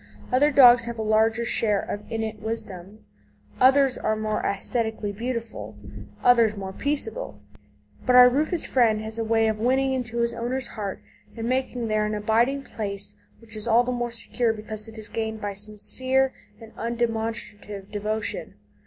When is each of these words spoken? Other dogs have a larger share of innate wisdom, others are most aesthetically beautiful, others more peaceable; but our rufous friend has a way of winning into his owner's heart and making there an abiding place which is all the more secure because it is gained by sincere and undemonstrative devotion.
Other 0.31 0.49
dogs 0.49 0.85
have 0.85 0.97
a 0.97 1.03
larger 1.03 1.45
share 1.45 1.79
of 1.79 2.11
innate 2.11 2.39
wisdom, 2.39 3.05
others 3.59 3.99
are 3.99 4.15
most 4.15 4.43
aesthetically 4.43 5.11
beautiful, 5.11 5.75
others 6.23 6.57
more 6.57 6.73
peaceable; 6.73 7.39
but 8.03 8.15
our 8.15 8.27
rufous 8.27 8.65
friend 8.65 8.99
has 9.01 9.19
a 9.19 9.23
way 9.23 9.45
of 9.47 9.59
winning 9.59 9.93
into 9.93 10.17
his 10.17 10.33
owner's 10.33 10.69
heart 10.69 11.03
and 11.37 11.47
making 11.47 11.87
there 11.87 12.07
an 12.07 12.15
abiding 12.15 12.63
place 12.63 13.13
which 13.41 13.55
is 13.55 13.67
all 13.67 13.83
the 13.83 13.91
more 13.91 14.09
secure 14.09 14.53
because 14.53 14.87
it 14.87 14.97
is 14.97 15.07
gained 15.07 15.39
by 15.39 15.53
sincere 15.53 16.33
and 16.59 16.73
undemonstrative 16.77 17.91
devotion. 17.91 18.55